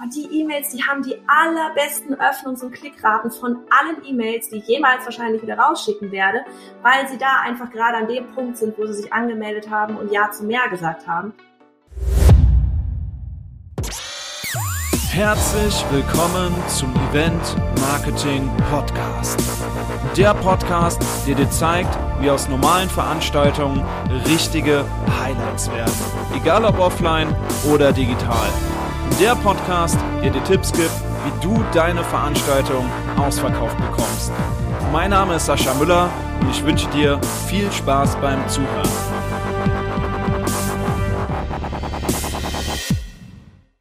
[0.00, 4.68] Aber die E-Mails, die haben die allerbesten Öffnungs- und Klickraten von allen E-Mails, die ich
[4.68, 6.44] jemals wahrscheinlich wieder rausschicken werde,
[6.82, 10.12] weil sie da einfach gerade an dem Punkt sind, wo sie sich angemeldet haben und
[10.12, 11.32] Ja zu mehr gesagt haben.
[15.10, 19.40] Herzlich willkommen zum Event Marketing Podcast.
[20.16, 23.84] Der Podcast, der dir zeigt, wie aus normalen Veranstaltungen
[24.26, 24.84] richtige
[25.20, 25.92] Highlights werden.
[26.36, 27.34] Egal ob offline
[27.68, 28.48] oder digital.
[29.20, 30.90] Der Podcast, der dir Tipps gibt,
[31.24, 34.30] wie du deine Veranstaltung ausverkauft bekommst.
[34.92, 36.08] Mein Name ist Sascha Müller
[36.40, 39.07] und ich wünsche dir viel Spaß beim Zuhören.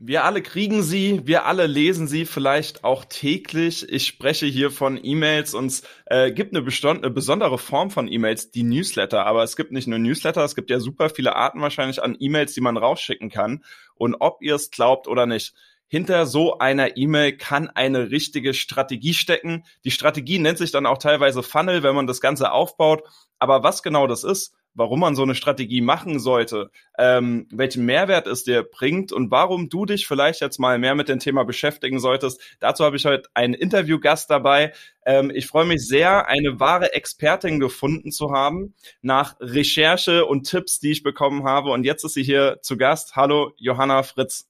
[0.08, 3.92] Wir alle kriegen sie, wir alle lesen sie vielleicht auch täglich.
[3.92, 8.50] Ich spreche hier von E-Mails und es äh, gibt eine, eine, besondere Form von E-Mails,
[8.52, 9.26] die Newsletter.
[9.26, 12.54] Aber es gibt nicht nur Newsletter, es gibt ja super viele Arten wahrscheinlich an E-Mails,
[12.54, 13.66] die man rausschicken kann.
[13.96, 15.54] Und ob ihr es glaubt oder nicht,
[15.88, 19.66] hinter so einer E-Mail kann eine richtige Strategie stecken.
[19.84, 23.04] Die Strategie nennt sich dann auch teilweise Funnel, wenn man das Ganze aufbaut.
[23.40, 28.28] Aber was genau das ist, warum man so eine Strategie machen sollte, ähm, welchen Mehrwert
[28.28, 32.00] es dir bringt und warum du dich vielleicht jetzt mal mehr mit dem Thema beschäftigen
[32.00, 32.40] solltest.
[32.60, 34.74] Dazu habe ich heute einen Interviewgast dabei.
[35.06, 40.80] Ähm, ich freue mich sehr, eine wahre Expertin gefunden zu haben nach Recherche und Tipps,
[40.80, 41.72] die ich bekommen habe.
[41.72, 43.16] Und jetzt ist sie hier zu Gast.
[43.16, 44.48] Hallo, Johanna Fritz.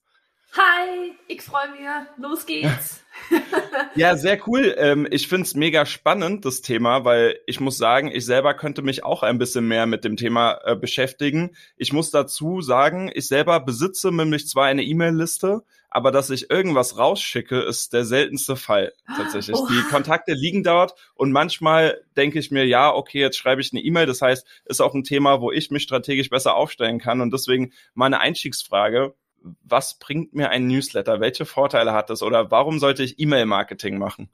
[0.52, 1.80] Hi, ich freue mich.
[2.16, 3.04] Los geht's.
[3.94, 4.74] ja, sehr cool.
[4.78, 9.04] Ähm, ich find's mega spannend, das Thema, weil ich muss sagen, ich selber könnte mich
[9.04, 11.50] auch ein bisschen mehr mit dem Thema äh, beschäftigen.
[11.76, 16.96] Ich muss dazu sagen, ich selber besitze nämlich zwar eine E-Mail-Liste, aber dass ich irgendwas
[16.96, 19.56] rausschicke, ist der seltenste Fall tatsächlich.
[19.56, 19.66] Oh.
[19.68, 23.82] Die Kontakte liegen dort und manchmal denke ich mir, ja, okay, jetzt schreibe ich eine
[23.82, 24.06] E-Mail.
[24.06, 27.20] Das heißt, ist auch ein Thema, wo ich mich strategisch besser aufstellen kann.
[27.20, 29.14] Und deswegen meine Einstiegsfrage,
[29.62, 31.20] was bringt mir ein Newsletter?
[31.20, 32.22] Welche Vorteile hat es?
[32.22, 34.30] Oder warum sollte ich E-Mail-Marketing machen?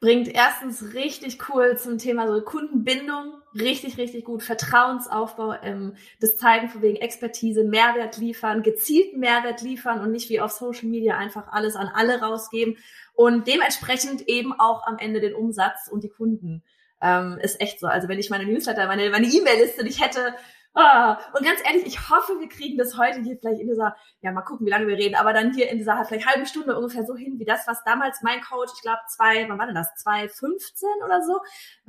[0.00, 4.44] Bringt erstens richtig cool zum Thema so Kundenbindung, richtig, richtig gut.
[4.44, 10.40] Vertrauensaufbau, ähm, das Zeigen von wegen Expertise, Mehrwert liefern, gezielten Mehrwert liefern und nicht wie
[10.40, 12.76] auf Social Media einfach alles an alle rausgeben
[13.14, 16.62] und dementsprechend eben auch am Ende den Umsatz und die Kunden.
[17.02, 17.88] Ähm, ist echt so.
[17.88, 20.32] Also wenn ich meine Newsletter, meine meine E-Mail-Liste nicht hätte,
[20.80, 24.30] Ah, und ganz ehrlich, ich hoffe, wir kriegen das heute hier vielleicht in dieser, ja,
[24.30, 27.04] mal gucken, wie lange wir reden, aber dann hier in dieser vielleicht halben Stunde ungefähr
[27.04, 29.92] so hin, wie das, was damals mein Coach, ich glaube, zwei, wann war denn das?
[29.96, 31.40] 2015 oder so,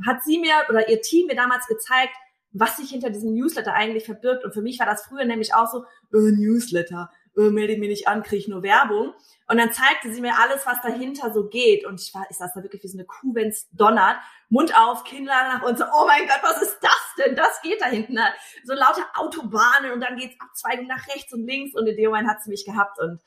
[0.08, 2.16] hat sie mir oder ihr Team mir damals gezeigt,
[2.52, 4.44] was sich hinter diesem Newsletter eigentlich verbirgt.
[4.44, 8.08] Und für mich war das früher nämlich auch so, äh, Newsletter, äh, melde mich nicht
[8.08, 9.14] an, kriege ich nur Werbung.
[9.48, 11.86] Und dann zeigte sie mir alles, was dahinter so geht.
[11.86, 14.18] Und ich war, ich saß da wirklich wie so eine Kuh, wenn's donnert.
[14.50, 17.36] Mund auf, Kinder nach und so, oh mein Gott, was ist das denn?
[17.36, 18.14] Das geht da hinten.
[18.14, 18.28] Ne?
[18.64, 21.74] So lauter Autobahnen und dann geht's Abzweigung nach rechts und links.
[21.76, 23.00] Und in dem Moment hat sie mich gehabt.
[23.00, 23.20] Und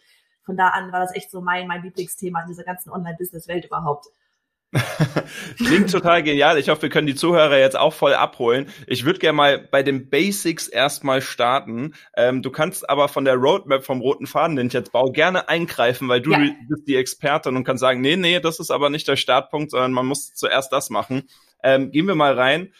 [0.44, 4.06] von da an war das echt so mein, mein Lieblingsthema in dieser ganzen Online-Business-Welt überhaupt.
[5.56, 6.58] Klingt total genial.
[6.58, 8.68] Ich hoffe, wir können die Zuhörer jetzt auch voll abholen.
[8.86, 11.94] Ich würde gerne mal bei den Basics erstmal starten.
[12.16, 15.48] Ähm, du kannst aber von der Roadmap vom roten Faden, den ich jetzt baue, gerne
[15.48, 16.38] eingreifen, weil du ja.
[16.68, 19.92] bist die Expertin und kannst sagen, nee, nee, das ist aber nicht der Startpunkt, sondern
[19.92, 21.24] man muss zuerst das machen.
[21.62, 22.72] Ähm, gehen wir mal rein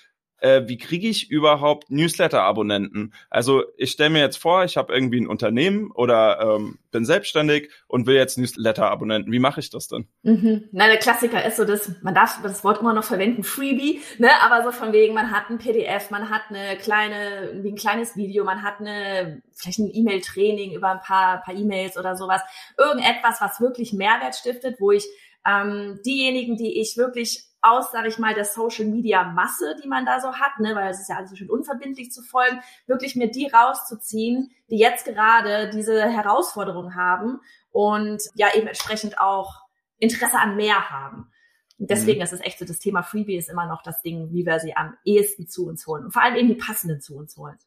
[0.42, 3.14] äh, wie kriege ich überhaupt Newsletter-Abonnenten?
[3.30, 7.70] Also ich stelle mir jetzt vor, ich habe irgendwie ein Unternehmen oder ähm, bin selbstständig
[7.86, 9.30] und will jetzt Newsletter-Abonnenten.
[9.30, 10.08] Wie mache ich das denn?
[10.22, 10.69] Mhm.
[10.72, 14.30] Na, der Klassiker ist so, dass man darf das Wort immer noch verwenden, Freebie, ne?
[14.42, 18.16] aber so von wegen, man hat ein PDF, man hat eine kleine, wie ein kleines
[18.16, 22.42] Video, man hat eine vielleicht ein E-Mail-Training über ein paar, paar E-Mails oder sowas.
[22.76, 25.04] Irgendetwas, was wirklich Mehrwert stiftet, wo ich
[25.47, 30.05] ähm, diejenigen, die ich wirklich aus, sage ich mal, der Social Media Masse, die man
[30.05, 33.17] da so hat, ne, weil es ist ja alles so schön unverbindlich zu folgen, wirklich
[33.17, 37.41] mir die rauszuziehen, die jetzt gerade diese Herausforderung haben
[37.71, 39.62] und ja eben entsprechend auch
[39.99, 41.31] Interesse an mehr haben.
[41.78, 42.25] Und deswegen mhm.
[42.25, 44.77] ist es echt so, das Thema Freebie ist immer noch das Ding, wie wir sie
[44.77, 47.59] am ehesten zu uns holen und vor allem eben die passenden zu uns holen.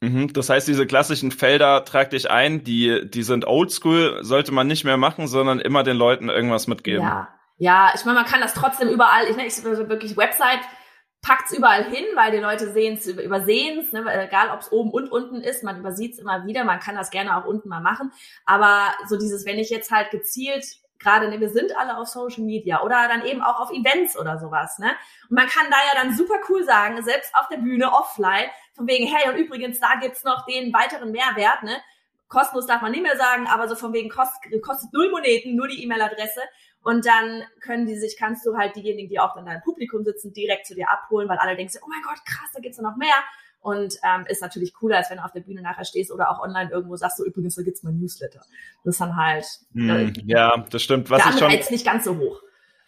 [0.00, 4.66] Mhm, das heißt, diese klassischen Felder trag dich ein, die, die sind oldschool, sollte man
[4.66, 7.02] nicht mehr machen, sondern immer den Leuten irgendwas mitgeben.
[7.02, 7.28] Ja,
[7.62, 10.62] ja, ich meine, man kann das trotzdem überall, ich, ne, ich also wirklich Website
[11.22, 14.90] packt's überall hin, weil die Leute sehen es, übersehen es, ne, egal ob es oben
[14.90, 17.80] und unten ist, man übersieht es immer wieder, man kann das gerne auch unten mal
[17.80, 18.10] machen.
[18.44, 20.64] Aber so dieses, wenn ich jetzt halt gezielt
[20.98, 24.40] gerade, ne, wir sind alle auf Social Media oder dann eben auch auf Events oder
[24.40, 24.90] sowas, ne?
[25.30, 28.88] Und man kann da ja dann super cool sagen, selbst auf der Bühne, offline, von
[28.88, 31.76] wegen, hey, und übrigens, da gibt's noch den weiteren Mehrwert, ne?
[32.26, 35.68] Kostenlos darf man nicht mehr sagen, aber so von wegen kostet, kostet null Moneten, nur
[35.68, 36.40] die E-Mail-Adresse.
[36.82, 40.32] Und dann können die sich, kannst du halt diejenigen, die auch in deinem Publikum sitzen,
[40.32, 42.96] direkt zu dir abholen, weil alle denken, oh mein Gott, krass, da gibt's ja noch
[42.96, 43.14] mehr.
[43.60, 46.42] und ähm, ist natürlich cooler, als wenn du auf der Bühne nachher stehst oder auch
[46.42, 48.40] online irgendwo sagst, so übrigens, da gibt's mein Newsletter.
[48.84, 51.08] Das ist dann halt hm, äh, ja, das stimmt.
[51.10, 52.42] Was der ich schon, nicht ganz so hoch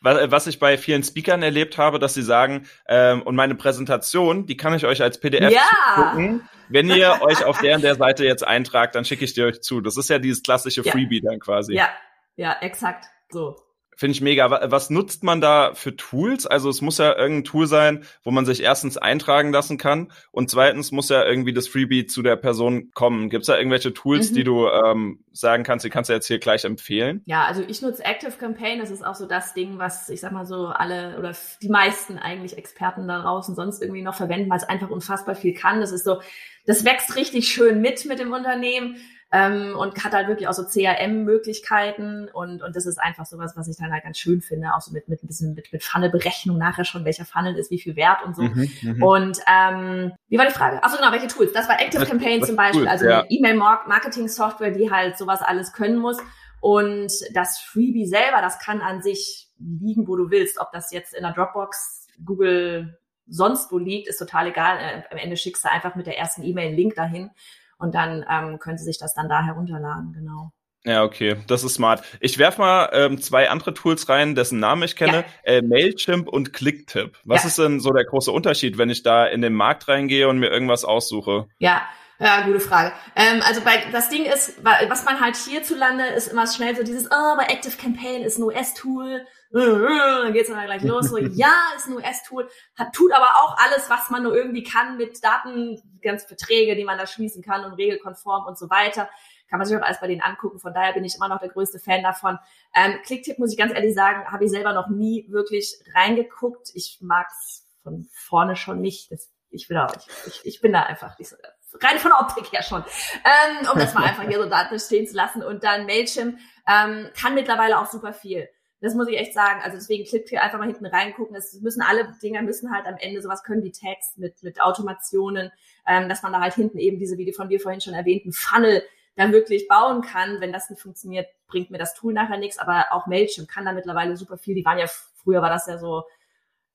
[0.04, 4.56] was ich bei vielen Speakern erlebt habe, dass sie sagen, ähm, und meine Präsentation, die
[4.56, 5.62] kann ich euch als PDF ja.
[5.94, 6.46] gucken.
[6.68, 9.80] Wenn ihr euch auf deren der Seite jetzt eintragt, dann schicke ich die euch zu.
[9.80, 10.92] Das ist ja dieses klassische ja.
[10.92, 11.74] Freebie dann quasi.
[11.74, 11.88] Ja,
[12.36, 13.06] ja, exakt.
[13.30, 13.56] So.
[13.96, 14.50] Finde ich mega.
[14.70, 16.46] Was nutzt man da für Tools?
[16.46, 20.50] Also es muss ja irgendein Tool sein, wo man sich erstens eintragen lassen kann und
[20.50, 23.30] zweitens muss ja irgendwie das Freebie zu der Person kommen.
[23.30, 24.34] Gibt es da irgendwelche Tools, mhm.
[24.34, 27.22] die du ähm, sagen kannst, die kannst du jetzt hier gleich empfehlen?
[27.26, 28.78] Ja, also ich nutze Active Campaign.
[28.78, 31.32] Das ist auch so das Ding, was ich sag mal so alle oder
[31.62, 35.54] die meisten eigentlich Experten da draußen sonst irgendwie noch verwenden, weil es einfach unfassbar viel
[35.54, 35.80] kann.
[35.80, 36.20] Das ist so,
[36.66, 38.96] das wächst richtig schön mit mit dem Unternehmen
[39.34, 43.66] ähm, und hat halt wirklich auch so CRM-Möglichkeiten und, und das ist einfach sowas, was
[43.66, 46.56] ich dann halt ganz schön finde, auch so mit, mit ein bisschen mit, mit Funnel-Berechnung
[46.56, 48.42] nachher schon, welcher Funnel ist, wie viel wert und so.
[48.42, 49.02] Mhm, mhm.
[49.02, 50.80] und ähm, wie war die Frage?
[50.84, 51.52] Achso, genau, welche Tools?
[51.52, 53.24] Das war Active Campaign zum Beispiel, cool, also ja.
[53.28, 56.18] E-Mail-Marketing-Software, die halt sowas alles können muss.
[56.60, 60.60] Und das Freebie selber, das kann an sich liegen, wo du willst.
[60.60, 64.78] Ob das jetzt in der Dropbox, Google, sonst wo liegt, ist total egal.
[64.78, 67.30] Äh, am Ende schickst du einfach mit der ersten E-Mail einen Link dahin
[67.78, 70.52] und dann ähm, können Sie sich das dann da herunterladen, genau.
[70.86, 72.04] Ja, okay, das ist smart.
[72.20, 75.52] Ich werf mal ähm, zwei andere Tools rein, dessen Namen ich kenne, ja.
[75.52, 77.16] äh, Mailchimp und Clicktip.
[77.24, 77.48] Was ja.
[77.48, 80.50] ist denn so der große Unterschied, wenn ich da in den Markt reingehe und mir
[80.50, 81.46] irgendwas aussuche?
[81.58, 81.82] Ja,
[82.18, 82.92] ja, gute Frage.
[83.16, 87.10] Ähm, also bei das Ding ist, was man halt hierzulande ist immer schnell so dieses,
[87.10, 91.08] oh, aber Active Campaign ist ein US-Tool, dann geht's dann gleich los.
[91.08, 92.48] So, ja, ist ein US-Tool,
[92.92, 96.98] tut aber auch alles, was man nur irgendwie kann mit Daten, ganz Verträge, die man
[96.98, 99.08] da schließen kann und regelkonform und so weiter.
[99.48, 100.58] Kann man sich auch alles bei denen angucken.
[100.58, 102.38] Von daher bin ich immer noch der größte Fan davon.
[102.74, 106.70] Ähm, Clicktip muss ich ganz ehrlich sagen, habe ich selber noch nie wirklich reingeguckt.
[106.74, 109.12] Ich mag's von vorne schon nicht.
[109.12, 111.36] Das, ich, bin da, ich, ich, ich bin da einfach nicht so
[111.80, 112.84] rein von Optik her schon,
[113.24, 115.42] ähm, um das mal einfach hier so da stehen zu lassen.
[115.42, 116.38] Und dann Mailchimp
[116.68, 118.48] ähm, kann mittlerweile auch super viel.
[118.80, 119.60] Das muss ich echt sagen.
[119.62, 121.34] Also deswegen Clip hier einfach mal hinten reingucken.
[121.36, 125.50] Es müssen alle Dinger müssen halt am Ende sowas können wie Tags mit mit Automationen,
[125.86, 128.82] ähm, dass man da halt hinten eben diese, wie von dir vorhin schon erwähnten Funnel
[129.16, 130.40] dann wirklich bauen kann.
[130.40, 132.58] Wenn das nicht funktioniert, bringt mir das Tool nachher nichts.
[132.58, 134.54] Aber auch Mailchimp kann da mittlerweile super viel.
[134.54, 134.86] Die waren ja
[135.22, 136.04] früher war das ja so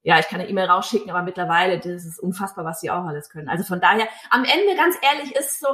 [0.01, 3.29] ja, ich kann eine E-Mail rausschicken, aber mittlerweile, das ist unfassbar, was sie auch alles
[3.29, 3.49] können.
[3.49, 5.67] Also von daher, am Ende, ganz ehrlich, ist so,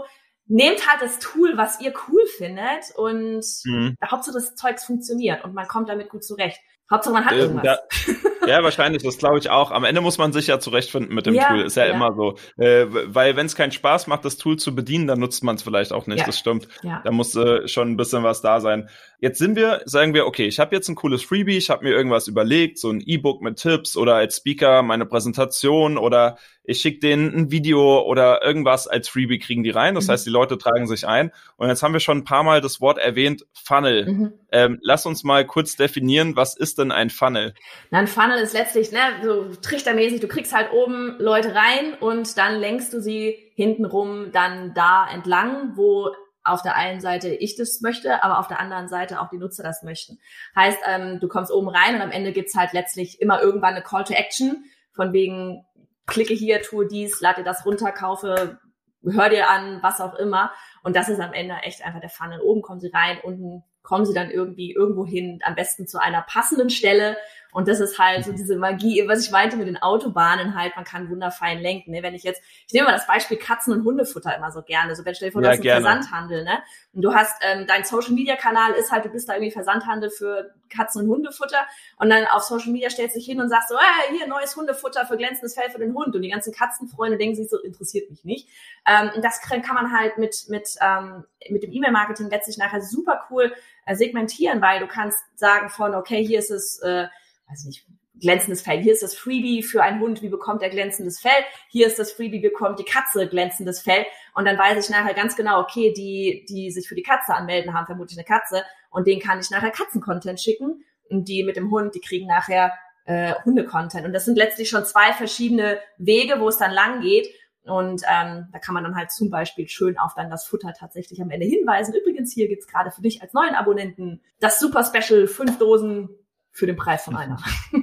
[0.47, 3.95] nehmt halt das Tool, was ihr cool findet und mhm.
[4.03, 6.59] Hauptsache das Zeugs funktioniert und man kommt damit gut zurecht.
[6.91, 7.65] Hauptsache man hat äh, irgendwas.
[7.65, 7.77] Ja,
[8.47, 9.71] ja, wahrscheinlich, das glaube ich auch.
[9.71, 11.93] Am Ende muss man sich ja zurechtfinden mit dem ja, Tool, ist ja, ja.
[11.93, 12.35] immer so.
[12.57, 15.63] Äh, weil wenn es keinen Spaß macht, das Tool zu bedienen, dann nutzt man es
[15.63, 16.67] vielleicht auch nicht, das stimmt.
[16.83, 17.01] Ja.
[17.03, 18.89] Da muss äh, schon ein bisschen was da sein.
[19.19, 21.91] Jetzt sind wir, sagen wir, okay, ich habe jetzt ein cooles Freebie, ich habe mir
[21.91, 26.99] irgendwas überlegt, so ein E-Book mit Tipps oder als Speaker meine Präsentation oder ich schicke
[26.99, 29.95] denen ein Video oder irgendwas als Freebie kriegen die rein.
[29.95, 30.13] Das mhm.
[30.13, 31.31] heißt, die Leute tragen sich ein.
[31.57, 34.05] Und jetzt haben wir schon ein paar Mal das Wort erwähnt, Funnel.
[34.05, 34.33] Mhm.
[34.51, 37.53] Ähm, lass uns mal kurz definieren, was ist denn ein Funnel?
[37.91, 42.37] Na, ein Funnel ist letztlich ne, so trichtermäßig, du kriegst halt oben Leute rein und
[42.37, 46.11] dann lenkst du sie hintenrum dann da entlang, wo
[46.43, 49.63] auf der einen Seite ich das möchte, aber auf der anderen Seite auch die Nutzer
[49.63, 50.19] das möchten.
[50.55, 53.83] Heißt, ähm, du kommst oben rein und am Ende gibt's halt letztlich immer irgendwann eine
[53.83, 55.65] Call to Action, von wegen
[56.05, 58.59] klicke hier, tue dies, lade dir das runter, kaufe,
[59.03, 60.51] hör dir an, was auch immer.
[60.83, 62.39] Und das ist am Ende echt einfach der Funnel.
[62.41, 66.21] Oben kommen sie rein, unten kommen sie dann irgendwie irgendwo hin, am besten zu einer
[66.23, 67.17] passenden Stelle,
[67.55, 68.35] und das ist halt so mhm.
[68.35, 71.91] diese Magie, was ich meinte mit den Autobahnen halt, man kann wunderfein lenken.
[71.91, 72.03] Ne?
[72.03, 74.93] Wenn ich jetzt, ich nehme mal das Beispiel Katzen- und Hundefutter immer so gerne.
[74.93, 76.59] So, wenn stell dir vor, du ja, hast einen Versandhandel, ne?
[76.91, 80.09] Und du hast, ähm, dein Social Media Kanal ist halt, du bist da irgendwie Versandhandel
[80.09, 81.65] für Katzen- und Hundefutter.
[81.97, 84.53] Und dann auf Social Media stellst du dich hin und sagst so, hey, hier neues
[84.57, 86.13] Hundefutter für glänzendes Fell für den Hund.
[86.13, 88.49] Und die ganzen Katzenfreunde denken sich so, interessiert mich nicht.
[88.85, 93.27] Ähm, und das kann man halt mit, mit, ähm, mit dem E-Mail-Marketing letztlich nachher super
[93.29, 93.53] cool
[93.85, 97.07] äh, segmentieren, weil du kannst sagen von, okay, hier ist es, äh,
[97.47, 97.85] weiß nicht,
[98.19, 98.81] glänzendes Fell.
[98.81, 101.31] Hier ist das Freebie für einen Hund, wie bekommt er glänzendes Fell?
[101.69, 104.05] Hier ist das Freebie, bekommt die Katze glänzendes Fell?
[104.33, 107.73] Und dann weiß ich nachher ganz genau, okay, die, die sich für die Katze anmelden,
[107.73, 111.71] haben vermutlich eine Katze und denen kann ich nachher Katzencontent schicken und die mit dem
[111.71, 112.73] Hund, die kriegen nachher
[113.05, 114.05] äh, Hundecontent.
[114.05, 117.27] Und das sind letztlich schon zwei verschiedene Wege, wo es dann lang geht.
[117.63, 121.19] Und ähm, da kann man dann halt zum Beispiel schön auf dann das Futter tatsächlich
[121.21, 121.95] am Ende hinweisen.
[121.95, 126.09] Übrigens, hier gibt's gerade für dich als neuen Abonnenten das Super Special, fünf Dosen
[126.55, 127.37] für den Preis von einer.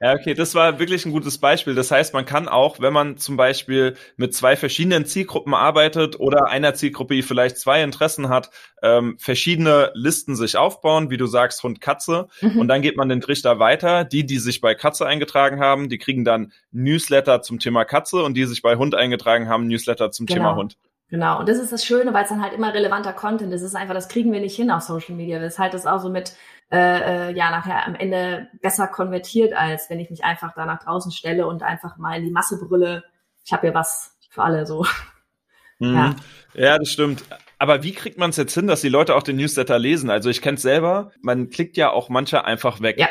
[0.00, 1.74] Ja, okay, das war wirklich ein gutes Beispiel.
[1.74, 6.48] Das heißt, man kann auch, wenn man zum Beispiel mit zwei verschiedenen Zielgruppen arbeitet oder
[6.48, 8.50] einer Zielgruppe, die vielleicht zwei Interessen hat,
[8.82, 12.28] ähm, verschiedene Listen sich aufbauen, wie du sagst, Hund, Katze.
[12.42, 12.58] Mhm.
[12.58, 14.04] Und dann geht man den Trichter weiter.
[14.04, 18.34] Die, die sich bei Katze eingetragen haben, die kriegen dann Newsletter zum Thema Katze und
[18.34, 20.38] die sich bei Hund eingetragen haben, Newsletter zum genau.
[20.38, 20.76] Thema Hund.
[21.10, 23.62] Genau, und das ist das Schöne, weil es dann halt immer relevanter Content ist.
[23.62, 25.38] Das ist einfach, das kriegen wir nicht hin auf Social Media.
[25.38, 26.34] Das ist halt das auch so mit,
[26.70, 30.82] äh, äh, ja, nachher am Ende besser konvertiert, als wenn ich mich einfach da nach
[30.82, 33.04] draußen stelle und einfach mal in die Masse brülle.
[33.44, 34.86] Ich habe ja was für alle so.
[35.80, 35.96] Mhm.
[35.96, 36.14] Ja.
[36.54, 37.24] ja, das stimmt.
[37.58, 40.08] Aber wie kriegt man es jetzt hin, dass die Leute auch den Newsletter lesen?
[40.08, 42.96] Also ich kenne es selber, man klickt ja auch manche einfach weg.
[42.96, 43.08] Ja.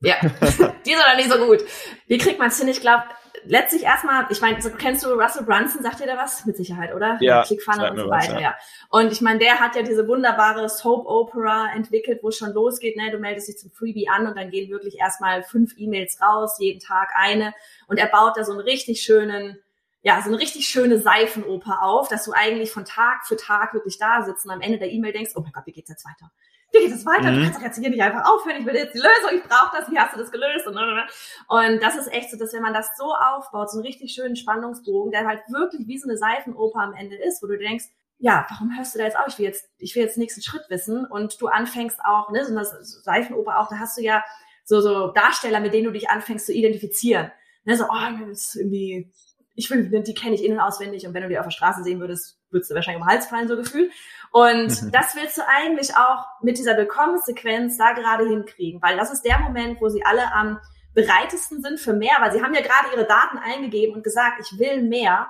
[0.00, 1.64] Ja, die sind dann nicht so gut.
[2.06, 2.68] Wie kriegt man es hin?
[2.68, 3.04] Ich glaube,
[3.46, 6.44] letztlich erstmal, ich meine, so, kennst du Russell Brunson, sagt dir da was?
[6.44, 7.16] Mit Sicherheit, oder?
[7.20, 7.42] Ja.
[7.44, 8.40] Clickfunnel und so weiter, ja.
[8.40, 8.54] ja.
[8.90, 12.96] Und ich meine, der hat ja diese wunderbare Soap Opera entwickelt, wo es schon losgeht,
[12.96, 13.10] ne?
[13.10, 16.80] Du meldest dich zum Freebie an und dann gehen wirklich erstmal fünf E-Mails raus, jeden
[16.80, 17.54] Tag eine.
[17.86, 19.58] Und er baut da so einen richtig schönen,
[20.02, 23.98] ja, so eine richtig schöne Seifenoper auf, dass du eigentlich von Tag für Tag wirklich
[23.98, 26.30] da sitzt und am Ende der E-Mail denkst, oh mein Gott, wie geht's jetzt weiter?
[26.72, 27.30] Wie geht es weiter?
[27.30, 27.36] Mhm.
[27.36, 28.60] Du kannst doch jetzt hier nicht einfach aufhören.
[28.60, 29.38] Ich will jetzt die Lösung.
[29.38, 29.90] Ich brauche das.
[29.90, 30.66] Wie hast du das gelöst?
[30.66, 34.12] Und, und das ist echt so, dass wenn man das so aufbaut, so einen richtig
[34.12, 37.86] schönen Spannungsbogen, der halt wirklich wie so eine Seifenoper am Ende ist, wo du denkst,
[38.18, 39.26] ja, warum hörst du da jetzt auf?
[39.28, 41.04] Ich will jetzt, ich will jetzt nächsten Schritt wissen.
[41.06, 44.24] Und du anfängst auch, ne, so eine Seifenoper auch, da hast du ja
[44.64, 47.30] so, so Darsteller, mit denen du dich anfängst zu identifizieren.
[47.64, 49.12] Ne, so, oh, das ist irgendwie
[49.56, 51.98] ich finde, die kenne ich innen auswendig und wenn du die auf der Straße sehen
[51.98, 53.90] würdest, würdest du wahrscheinlich um den Hals fallen, so gefühlt.
[54.30, 54.92] Und mhm.
[54.92, 59.38] das willst du eigentlich auch mit dieser Willkommenssequenz da gerade hinkriegen, weil das ist der
[59.40, 60.60] Moment, wo sie alle am
[60.94, 64.58] bereitesten sind für mehr, weil sie haben ja gerade ihre Daten eingegeben und gesagt, ich
[64.58, 65.28] will mehr.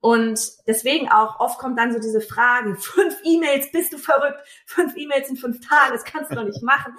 [0.00, 4.40] Und deswegen auch oft kommt dann so diese Frage, fünf E-Mails, bist du verrückt?
[4.66, 6.94] Fünf E-Mails in fünf Tagen, das kannst du doch nicht machen.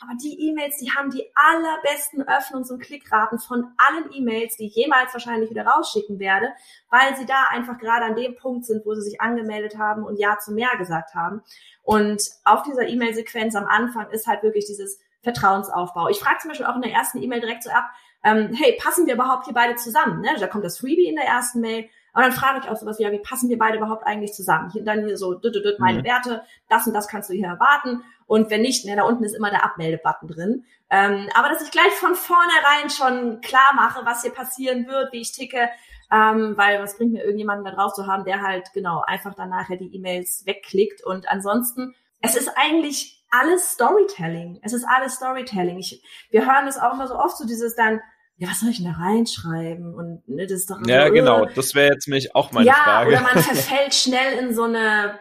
[0.00, 4.74] Aber die E-Mails, die haben die allerbesten Öffnungs- und Klickraten von allen E-Mails, die ich
[4.74, 6.48] jemals wahrscheinlich wieder rausschicken werde,
[6.90, 10.18] weil sie da einfach gerade an dem Punkt sind, wo sie sich angemeldet haben und
[10.18, 11.42] Ja zu mehr gesagt haben.
[11.82, 16.08] Und auf dieser E-Mail-Sequenz am Anfang ist halt wirklich dieses Vertrauensaufbau.
[16.08, 17.90] Ich frage zum Beispiel auch in der ersten E-Mail direkt so ab,
[18.24, 20.22] ähm, hey, passen wir überhaupt hier beide zusammen?
[20.22, 20.30] Ne?
[20.38, 21.88] Da kommt das Freebie in der ersten Mail.
[22.14, 24.70] Aber dann frage ich auch sowas wie, ja, wie passen wir beide überhaupt eigentlich zusammen?
[24.70, 26.04] Hier, dann hier so, düt, düt, meine mhm.
[26.04, 28.02] Werte, das und das kannst du hier erwarten.
[28.26, 30.64] Und wenn nicht, ne, da unten ist immer der Abmeldebutton drin.
[30.90, 35.20] Ähm, aber dass ich gleich von vornherein schon klar mache, was hier passieren wird, wie
[35.20, 35.68] ich ticke,
[36.12, 39.50] ähm, weil was bringt mir irgendjemanden da drauf zu haben, der halt genau einfach dann
[39.50, 41.02] nachher die E-Mails wegklickt.
[41.04, 44.60] Und ansonsten, es ist eigentlich alles Storytelling.
[44.62, 45.78] Es ist alles Storytelling.
[45.78, 48.00] Ich, wir hören es auch immer so oft, so dieses dann,
[48.36, 49.94] ja, was soll ich denn da reinschreiben?
[49.94, 52.74] Und ne, das ist doch Ja, so, genau, das wäre jetzt mich auch meine ja,
[52.74, 53.08] Frage.
[53.08, 55.18] Oder man verfällt schnell in so eine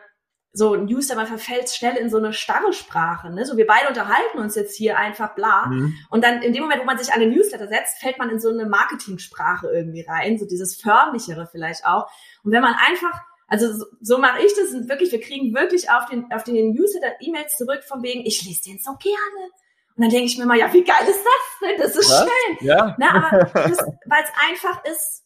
[0.56, 3.32] so ein User, man verfällt schnell in so eine starre Sprache.
[3.32, 3.44] Ne?
[3.44, 5.66] So wir beide unterhalten uns jetzt hier einfach bla.
[5.66, 5.96] Mhm.
[6.12, 8.40] Und dann in dem Moment, wo man sich an den Newsletter setzt, fällt man in
[8.40, 12.08] so eine Marketing-Sprache irgendwie rein, so dieses förmlichere vielleicht auch.
[12.44, 15.90] Und wenn man einfach, also so, so mache ich das und wirklich, wir kriegen wirklich
[15.90, 19.52] auf den, auf den Newsletter E-Mails zurück von wegen, ich lese den so gerne.
[19.96, 21.78] Und dann denke ich mir mal, ja, wie geil ist das denn?
[21.80, 22.28] Das ist Was?
[22.28, 22.68] schön.
[22.68, 22.96] Ja.
[23.00, 25.24] Na, aber weil es einfach ist,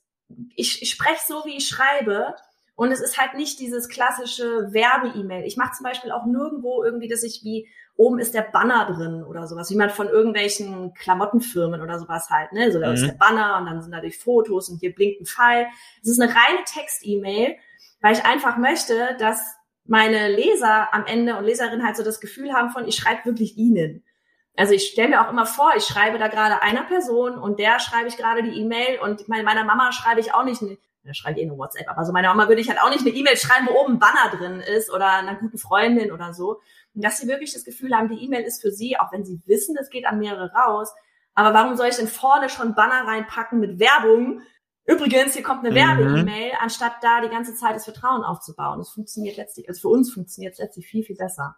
[0.56, 2.36] ich, ich spreche so, wie ich schreibe.
[2.78, 5.48] Und es ist halt nicht dieses klassische Werbe-E-Mail.
[5.48, 9.24] Ich mache zum Beispiel auch nirgendwo irgendwie, dass ich wie oben ist der Banner drin
[9.24, 12.72] oder sowas, wie man von irgendwelchen Klamottenfirmen oder sowas halt, ne?
[12.72, 12.94] So da mhm.
[12.94, 15.66] ist der Banner und dann sind da die Fotos und hier blinkt ein Pfeil.
[16.04, 17.56] Es ist eine reine Text-E-Mail,
[18.02, 19.42] weil ich einfach möchte, dass
[19.86, 23.58] meine Leser am Ende und Leserinnen halt so das Gefühl haben von, ich schreibe wirklich
[23.58, 24.04] ihnen.
[24.56, 27.80] Also ich stelle mir auch immer vor, ich schreibe da gerade einer Person und der
[27.80, 30.62] schreibe ich gerade die E-Mail und meiner Mama schreibe ich auch nicht,
[31.08, 33.02] da schreibe ich eh eine WhatsApp, aber so meiner Mama würde ich halt auch nicht
[33.02, 36.62] eine E-Mail schreiben, wo oben ein Banner drin ist oder einer guten Freundin oder so.
[36.94, 39.42] Und dass sie wirklich das Gefühl haben, die E-Mail ist für sie, auch wenn sie
[39.46, 40.94] wissen, es geht an mehrere raus.
[41.34, 44.42] Aber warum soll ich denn vorne schon Banner reinpacken mit Werbung?
[44.86, 45.76] Übrigens, hier kommt eine mhm.
[45.76, 48.80] Werbe-E-Mail, anstatt da die ganze Zeit das Vertrauen aufzubauen.
[48.80, 51.56] Das funktioniert letztlich, also für uns funktioniert es letztlich viel, viel besser.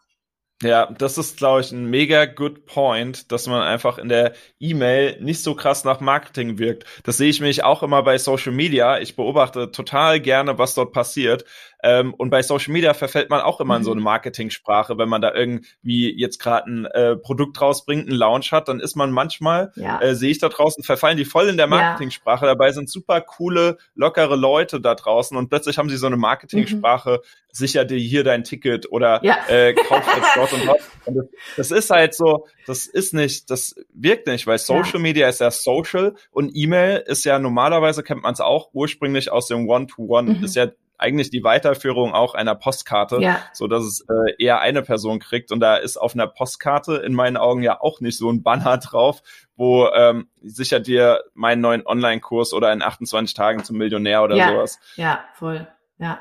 [0.62, 5.18] Ja, das ist, glaube ich, ein mega good point, dass man einfach in der E-Mail
[5.22, 6.84] nicht so krass nach Marketing wirkt.
[7.04, 9.00] Das sehe ich mich auch immer bei Social Media.
[9.00, 11.46] Ich beobachte total gerne, was dort passiert.
[11.82, 14.06] Ähm, und bei Social Media verfällt man auch immer in so eine mhm.
[14.06, 18.82] Marketingsprache, wenn man da irgendwie jetzt gerade ein äh, Produkt rausbringt, einen Launch hat, dann
[18.82, 20.02] ist man manchmal, ja.
[20.02, 22.46] äh, sehe ich da draußen, verfallen die voll in der Marketingsprache.
[22.46, 22.52] Ja.
[22.52, 27.22] Dabei sind super coole, lockere Leute da draußen und plötzlich haben sie so eine Marketingsprache,
[27.22, 27.28] mhm.
[27.52, 29.38] sicher dir hier dein Ticket oder ja.
[29.48, 30.82] äh, kauf jetzt dort und dort.
[31.06, 35.30] Und das, das, ist halt so, das ist nicht, das wirkt nicht, weil Social Media
[35.30, 39.70] ist ja social und E-Mail ist ja normalerweise, kennt man es auch ursprünglich aus dem
[39.70, 40.44] One-to-One, -One, mhm.
[40.44, 40.68] ist ja
[41.00, 43.42] eigentlich die Weiterführung auch einer Postkarte, ja.
[43.54, 45.52] so dass es äh, eher eine Person kriegt.
[45.52, 48.78] Und da ist auf einer Postkarte in meinen Augen ja auch nicht so ein Banner
[48.80, 49.22] drauf,
[49.56, 54.50] wo ähm, sicher dir meinen neuen Online-Kurs oder in 28 Tagen zum Millionär oder ja.
[54.50, 54.80] sowas.
[54.96, 55.68] Ja, voll.
[55.98, 56.20] Ja.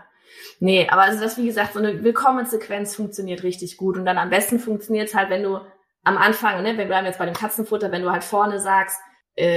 [0.61, 3.97] Nee, aber also das, wie gesagt, so eine Willkommenssequenz funktioniert richtig gut.
[3.97, 5.61] Und dann am besten funktioniert es halt, wenn du
[6.05, 9.01] am Anfang, ne, wir bleiben jetzt bei dem Katzenfutter, wenn du halt vorne sagst,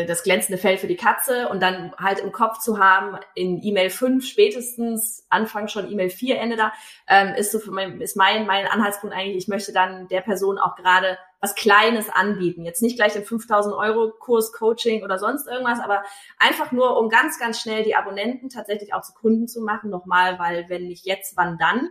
[0.05, 3.89] das glänzende Fell für die Katze und dann halt im Kopf zu haben, in E-Mail
[3.89, 6.71] 5 spätestens, Anfang schon E-Mail 4 Ende da,
[7.07, 10.59] ähm, ist so für mein, ist mein, mein Anhaltspunkt eigentlich, ich möchte dann der Person
[10.59, 12.63] auch gerade was Kleines anbieten.
[12.63, 16.03] Jetzt nicht gleich den 5000 Euro Kurs Coaching oder sonst irgendwas, aber
[16.37, 19.89] einfach nur, um ganz, ganz schnell die Abonnenten tatsächlich auch zu Kunden zu machen.
[19.89, 21.89] Nochmal, weil wenn nicht jetzt, wann dann?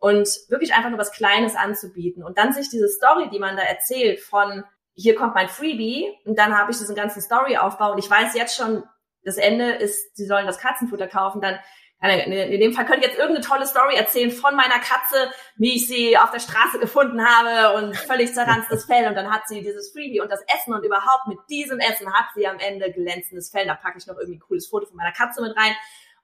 [0.00, 2.24] Und wirklich einfach nur was Kleines anzubieten.
[2.24, 4.64] Und dann sich diese Story, die man da erzählt von,
[4.98, 8.56] hier kommt mein Freebie und dann habe ich diesen ganzen Storyaufbau und ich weiß jetzt
[8.56, 8.82] schon,
[9.22, 11.58] das Ende ist, sie sollen das Katzenfutter kaufen, dann
[12.00, 15.88] in dem Fall könnte ich jetzt irgendeine tolle Story erzählen von meiner Katze, wie ich
[15.88, 19.90] sie auf der Straße gefunden habe und völlig zerranztes Fell und dann hat sie dieses
[19.92, 23.66] Freebie und das Essen und überhaupt mit diesem Essen hat sie am Ende glänzendes Fell.
[23.66, 25.74] Da packe ich noch irgendwie ein cooles Foto von meiner Katze mit rein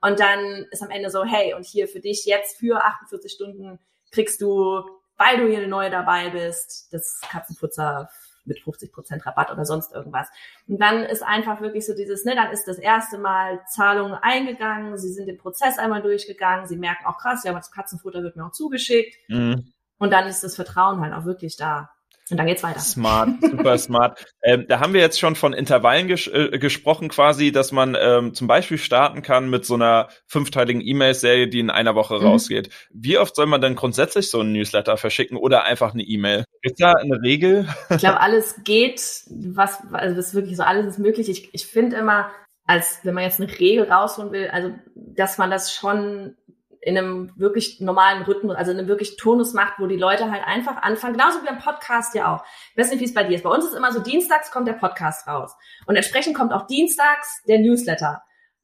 [0.00, 3.80] und dann ist am Ende so, hey, und hier für dich jetzt für 48 Stunden
[4.12, 4.82] kriegst du,
[5.16, 8.10] weil du hier neu dabei bist, das Katzenfutter
[8.46, 10.28] mit 50 Prozent Rabatt oder sonst irgendwas.
[10.68, 14.96] Und dann ist einfach wirklich so dieses, ne, dann ist das erste Mal Zahlungen eingegangen,
[14.98, 18.46] sie sind den Prozess einmal durchgegangen, sie merken auch krass, ja, das Katzenfutter wird mir
[18.46, 19.16] auch zugeschickt.
[19.28, 19.72] Mhm.
[19.98, 21.90] Und dann ist das Vertrauen halt auch wirklich da.
[22.30, 22.80] Und dann geht's weiter.
[22.80, 24.24] Smart, super smart.
[24.46, 28.34] Ähm, da haben wir jetzt schon von Intervallen ges äh, gesprochen, quasi, dass man ähm,
[28.34, 32.26] zum Beispiel starten kann mit so einer fünfteiligen E-Mail-Serie, die in einer Woche mhm.
[32.26, 32.68] rausgeht.
[32.90, 36.44] Wie oft soll man denn grundsätzlich so einen Newsletter verschicken oder einfach eine E-Mail?
[36.64, 37.68] Ist da eine Regel?
[37.90, 41.28] Ich glaube, alles geht, was, also das ist wirklich so, alles ist möglich.
[41.28, 42.30] Ich, ich finde immer,
[42.64, 46.36] als wenn man jetzt eine Regel rausholen will, also dass man das schon
[46.80, 50.42] in einem wirklich normalen Rhythmus, also in einem wirklich Tonus macht, wo die Leute halt
[50.46, 52.44] einfach anfangen, genauso wie beim Podcast ja auch.
[52.72, 53.44] Ich weiß nicht, wie es bei dir ist.
[53.44, 55.54] Bei uns ist immer so, dienstags kommt der Podcast raus.
[55.86, 58.22] Und entsprechend kommt auch dienstags der Newsletter.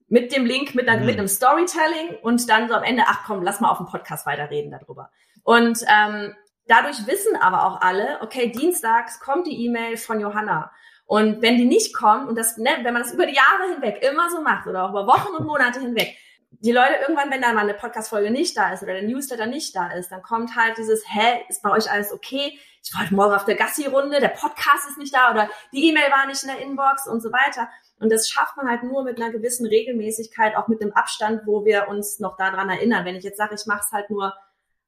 [0.09, 1.07] Mit dem Link, mit, einer, mhm.
[1.07, 4.25] mit einem Storytelling und dann so am Ende, ach komm, lass mal auf dem Podcast
[4.25, 5.11] weiterreden darüber.
[5.43, 6.35] Und ähm,
[6.67, 10.73] dadurch wissen aber auch alle, okay, dienstags kommt die E-Mail von Johanna.
[11.07, 14.03] Und wenn die nicht kommt, und das, ne, wenn man das über die Jahre hinweg
[14.03, 16.17] immer so macht oder auch über Wochen und Monate hinweg,
[16.51, 19.75] die Leute irgendwann, wenn dann mal eine Podcast-Folge nicht da ist oder der Newsletter nicht
[19.75, 22.59] da ist, dann kommt halt dieses, hä, ist bei euch alles okay?
[22.83, 26.11] Ich war heute Morgen auf der Gassi-Runde, der Podcast ist nicht da oder die E-Mail
[26.11, 27.69] war nicht in der Inbox und so weiter.
[27.99, 31.65] Und das schafft man halt nur mit einer gewissen Regelmäßigkeit, auch mit dem Abstand, wo
[31.65, 33.05] wir uns noch daran erinnern.
[33.05, 34.33] Wenn ich jetzt sage, ich mache es halt nur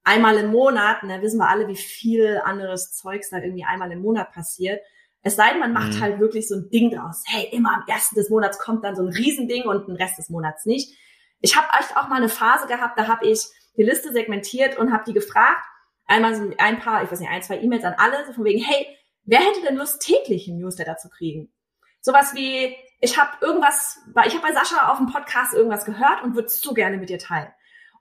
[0.04, 4.02] einmal im Monat, dann wissen wir alle, wie viel anderes Zeugs da irgendwie einmal im
[4.02, 4.80] Monat passiert.
[5.22, 6.00] Es sei denn, man macht mhm.
[6.00, 7.22] halt wirklich so ein Ding draus.
[7.26, 10.30] Hey, immer am ersten des Monats kommt dann so ein Riesending und den Rest des
[10.30, 10.96] Monats nicht.
[11.40, 13.44] Ich habe echt auch mal eine Phase gehabt, da habe ich
[13.76, 15.64] die Liste segmentiert und habe die gefragt,
[16.06, 18.62] einmal so ein paar, ich weiß nicht, ein, zwei E-Mails an alle, so von wegen,
[18.62, 18.86] hey,
[19.24, 21.52] wer hätte denn Lust, täglich einen Newsletter zu kriegen?
[22.00, 26.34] Sowas wie, ich habe irgendwas, ich habe bei Sascha auf dem Podcast irgendwas gehört und
[26.34, 27.52] würde es so gerne mit dir teilen.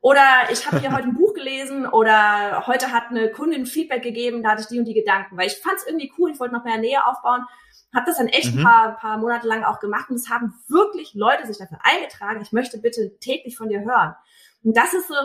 [0.02, 4.44] Oder ich habe hier heute ein Buch gelesen oder heute hat eine Kundin Feedback gegeben,
[4.44, 6.54] da hatte ich die und die Gedanken, weil ich fand es irgendwie cool, ich wollte
[6.54, 7.46] noch mehr Nähe aufbauen
[7.94, 8.60] habe das dann echt mhm.
[8.60, 12.42] ein paar, paar Monate lang auch gemacht und es haben wirklich Leute sich dafür eingetragen,
[12.42, 14.16] ich möchte bitte täglich von dir hören.
[14.64, 15.16] Und das ist so,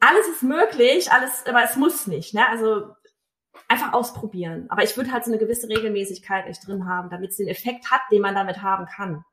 [0.00, 2.34] alles ist möglich, alles, aber es muss nicht.
[2.34, 2.48] Ne?
[2.48, 2.94] Also
[3.68, 4.66] einfach ausprobieren.
[4.68, 7.90] Aber ich würde halt so eine gewisse Regelmäßigkeit echt drin haben, damit es den Effekt
[7.90, 9.24] hat, den man damit haben kann.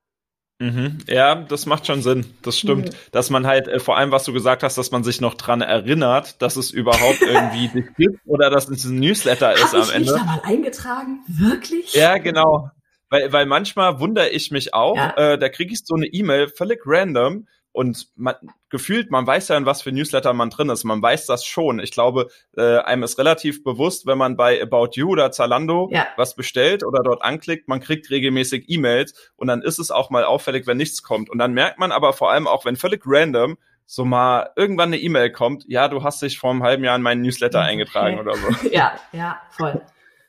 [0.59, 0.99] Mhm.
[1.07, 2.25] Ja, das macht schon Sinn.
[2.41, 2.89] Das stimmt.
[2.89, 2.95] Mhm.
[3.11, 5.61] Dass man halt, äh, vor allem, was du gesagt hast, dass man sich noch dran
[5.61, 9.81] erinnert, dass es überhaupt irgendwie dich gibt oder dass es ein Newsletter ist Hab am
[9.81, 10.11] ich Ende.
[10.11, 11.19] Mich da mal eingetragen?
[11.27, 11.93] Wirklich?
[11.93, 12.69] Ja, genau.
[13.09, 15.33] Weil, weil manchmal wundere ich mich auch, ja.
[15.33, 18.35] äh, da kriege ich so eine E-Mail völlig random und man,
[18.69, 20.83] gefühlt, man weiß ja, in was für Newsletter man drin ist.
[20.83, 21.79] Man weiß das schon.
[21.79, 26.07] Ich glaube, äh, einem ist relativ bewusst, wenn man bei About You oder Zalando ja.
[26.15, 30.23] was bestellt oder dort anklickt, man kriegt regelmäßig E-Mails und dann ist es auch mal
[30.23, 31.29] auffällig, wenn nichts kommt.
[31.29, 34.99] Und dann merkt man aber vor allem auch, wenn völlig random so mal irgendwann eine
[34.99, 37.67] E-Mail kommt, ja, du hast dich vor einem halben Jahr in meinen Newsletter okay.
[37.71, 38.69] eingetragen oder so.
[38.69, 39.81] Ja, ja, voll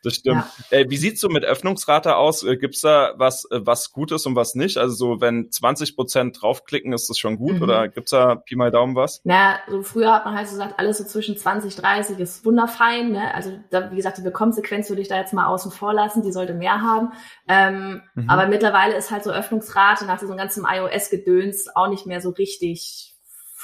[0.05, 0.45] das stimmt.
[0.71, 0.79] Ja.
[0.79, 2.43] Äh, wie sieht's so mit Öffnungsrate aus?
[2.43, 4.77] Äh, gibt's da was, äh, was Gutes und was nicht?
[4.77, 7.57] Also so, wenn 20 Prozent draufklicken, ist das schon gut?
[7.57, 7.63] Mhm.
[7.63, 9.21] Oder gibt's da Pi mal Daumen was?
[9.25, 13.13] Na, so früher hat man halt so gesagt, alles so zwischen 20, 30 ist wunderfein.
[13.13, 13.35] Ne?
[13.35, 16.23] Also da, wie gesagt, die Willkommensequenz würde ich da jetzt mal außen vor lassen.
[16.23, 17.13] Die sollte mehr haben.
[17.49, 18.29] Ähm, mhm.
[18.29, 23.14] Aber mittlerweile ist halt so Öffnungsrate nach diesem ganzen iOS-Gedöns auch nicht mehr so richtig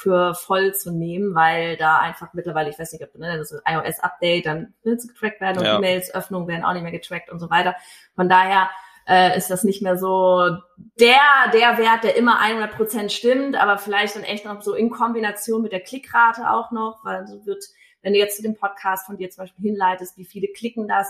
[0.01, 4.45] für voll zu nehmen, weil da einfach mittlerweile, ich weiß nicht, ob ne, das iOS-Update,
[4.45, 5.77] dann es getrackt werden und ja.
[5.77, 7.75] E-Mails, Öffnungen werden auch nicht mehr getrackt und so weiter.
[8.15, 8.69] Von daher
[9.07, 10.57] äh, ist das nicht mehr so
[10.99, 14.89] der, der Wert, der immer 100 Prozent stimmt, aber vielleicht dann echt noch so in
[14.89, 17.63] Kombination mit der Klickrate auch noch, weil so wird,
[18.01, 21.07] wenn du jetzt zu dem Podcast von dir zum Beispiel hinleitest, wie viele klicken das,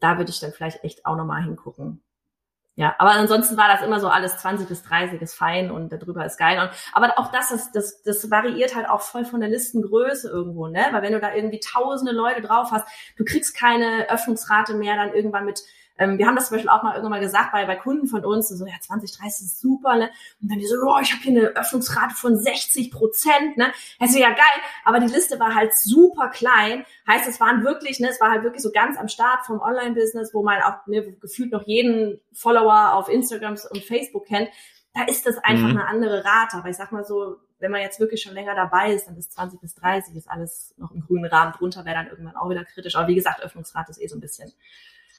[0.00, 2.03] da würde ich dann vielleicht echt auch nochmal hingucken.
[2.76, 6.26] Ja, aber ansonsten war das immer so alles 20 bis 30 ist fein und darüber
[6.26, 6.58] ist geil.
[6.58, 10.66] Und, aber auch das, ist, das, das variiert halt auch voll von der Listengröße irgendwo,
[10.66, 10.84] ne?
[10.90, 12.84] Weil wenn du da irgendwie tausende Leute drauf hast,
[13.16, 15.62] du kriegst keine Öffnungsrate mehr dann irgendwann mit
[15.96, 18.24] ähm, wir haben das zum Beispiel auch mal irgendwann mal gesagt bei, bei Kunden von
[18.24, 20.10] uns, so, ja, 20, 30 ist super, ne?
[20.42, 23.72] Und dann die so, oh, ich habe hier eine Öffnungsrate von 60 Prozent, ne?
[24.00, 26.84] Also ja geil, aber die Liste war halt super klein.
[27.06, 30.34] Heißt, es waren wirklich, ne, es war halt wirklich so ganz am Start vom Online-Business,
[30.34, 34.48] wo man auch ne, gefühlt noch jeden Follower auf Instagram und Facebook kennt.
[34.94, 35.78] Da ist das einfach mhm.
[35.78, 36.56] eine andere Rate.
[36.56, 39.32] Aber ich sag mal so, wenn man jetzt wirklich schon länger dabei ist, dann ist
[39.32, 41.52] 20 bis 30 ist alles noch im grünen Rahmen.
[41.52, 42.94] Drunter wäre dann irgendwann auch wieder kritisch.
[42.96, 44.52] Aber wie gesagt, Öffnungsrate ist eh so ein bisschen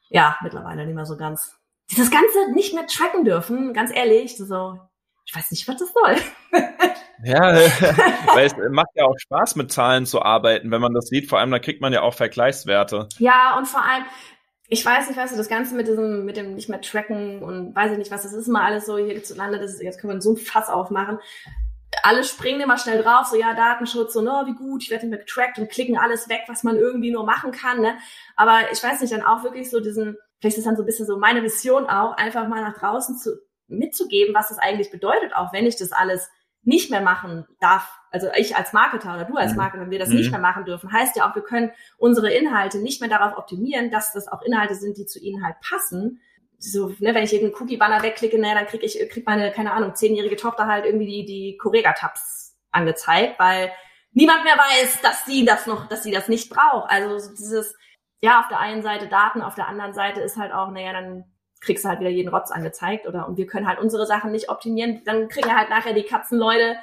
[0.10, 1.56] ja, mittlerweile nicht mehr so ganz.
[1.92, 4.80] Dieses Ganze nicht mehr tracken dürfen, ganz ehrlich, so,
[5.26, 6.16] ich weiß nicht, was das soll.
[7.24, 7.42] Ja,
[8.36, 11.30] weil es macht ja auch Spaß, mit Zahlen zu arbeiten, wenn man das sieht.
[11.30, 13.08] Vor allem, da kriegt man ja auch Vergleichswerte.
[13.18, 14.04] Ja, und vor allem,
[14.68, 17.76] ich weiß nicht, weißt du, das Ganze mit diesem, mit dem nicht mehr tracken und
[17.76, 20.00] weiß ich nicht was, das ist immer alles so hier zu Lande, das ist, jetzt
[20.00, 21.20] können wir so ein Fass aufmachen.
[22.04, 25.12] Alle springen immer schnell drauf, so ja, Datenschutz, so, ne, wie gut, ich werde nicht
[25.12, 27.98] mehr getrackt und klicken alles weg, was man irgendwie nur machen kann, ne.
[28.36, 31.06] Aber ich weiß nicht, dann auch wirklich so diesen, vielleicht ist dann so ein bisschen
[31.06, 35.54] so meine Mission auch, einfach mal nach draußen zu, mitzugeben, was das eigentlich bedeutet, auch
[35.54, 36.30] wenn ich das alles
[36.66, 39.58] nicht mehr machen darf, also ich als Marketer oder du als mhm.
[39.58, 40.16] Marketer, wenn wir das mhm.
[40.16, 43.92] nicht mehr machen dürfen, heißt ja auch, wir können unsere Inhalte nicht mehr darauf optimieren,
[43.92, 46.20] dass das auch Inhalte sind, die zu ihnen halt passen.
[46.60, 49.96] So, ne, wenn ich irgendeinen Cookie-Banner wegklicke, ne, dann kriege ich, krieg meine, keine Ahnung,
[49.96, 53.72] zehnjährige Tochter halt irgendwie die, die Correga-Tabs angezeigt, weil
[54.12, 56.90] niemand mehr weiß, dass sie das noch, dass sie das nicht braucht.
[56.90, 57.76] Also dieses,
[58.22, 61.26] ja, auf der einen Seite Daten, auf der anderen Seite ist halt auch, naja, dann
[61.62, 64.50] kriegst du halt wieder jeden Rotz angezeigt oder und wir können halt unsere Sachen nicht
[64.50, 66.78] optimieren, dann kriegen halt nachher die Katzenleute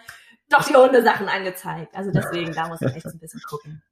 [0.49, 1.95] doch die Hundesachen angezeigt.
[1.95, 3.83] Also deswegen, da muss man echt ein bisschen gucken.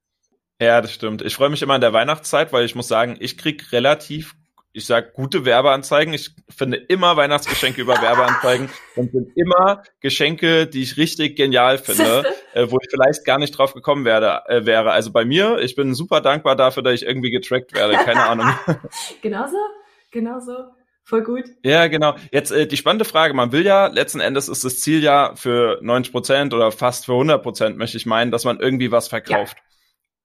[0.60, 1.22] Ja, das stimmt.
[1.22, 4.34] Ich freue mich immer in der Weihnachtszeit, weil ich muss sagen, ich krieg relativ
[4.72, 6.14] ich sag gute Werbeanzeigen.
[6.14, 12.24] Ich finde immer Weihnachtsgeschenke über Werbeanzeigen und sind immer Geschenke, die ich richtig genial finde,
[12.54, 14.92] äh, wo ich vielleicht gar nicht drauf gekommen werde, äh, wäre.
[14.92, 17.94] Also bei mir, ich bin super dankbar dafür, dass ich irgendwie getrackt werde.
[17.94, 18.48] Keine Ahnung.
[19.22, 19.56] genauso,
[20.10, 20.52] genauso.
[21.02, 21.44] Voll gut.
[21.64, 22.14] Ja, genau.
[22.30, 23.34] Jetzt äh, die spannende Frage.
[23.34, 27.12] Man will ja, letzten Endes ist das Ziel ja für 90 Prozent oder fast für
[27.12, 29.56] 100 Prozent, möchte ich meinen, dass man irgendwie was verkauft.
[29.58, 29.69] Ja.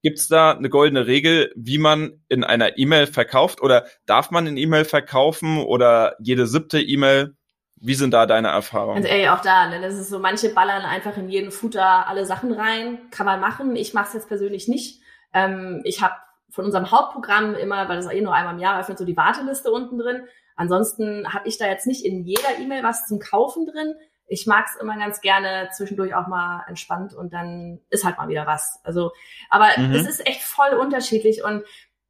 [0.06, 3.64] Gibt es da eine goldene Regel, wie man in einer E-Mail verkauft?
[3.64, 7.36] Oder darf man in E-Mail verkaufen oder jede siebte E-Mail?
[7.78, 8.98] Wie sind da deine Erfahrungen?
[8.98, 12.28] Also ey, auch da, ne, das ist so, manche ballern einfach in jeden Footer alle
[12.28, 13.00] Sachen rein.
[13.10, 13.76] Kann man machen.
[13.76, 15.02] Ich mache es jetzt persönlich nicht.
[15.34, 16.14] Ähm, ich habe
[16.52, 19.72] von unserem Hauptprogramm immer, weil das eh nur einmal im Jahr öffnet, so die Warteliste
[19.72, 20.28] unten drin.
[20.56, 23.96] Ansonsten habe ich da jetzt nicht in jeder E-Mail was zum Kaufen drin
[24.28, 28.28] ich mag es immer ganz gerne zwischendurch auch mal entspannt und dann ist halt mal
[28.28, 28.80] wieder was.
[28.84, 29.12] Also,
[29.50, 29.94] aber mhm.
[29.94, 31.64] es ist echt voll unterschiedlich und